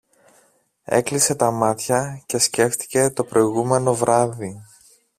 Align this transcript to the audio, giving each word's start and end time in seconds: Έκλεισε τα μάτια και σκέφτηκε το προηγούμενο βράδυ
Έκλεισε 0.85 1.35
τα 1.35 1.51
μάτια 1.51 2.23
και 2.25 2.37
σκέφτηκε 2.37 3.09
το 3.09 3.23
προηγούμενο 3.23 3.93
βράδυ 3.95 4.61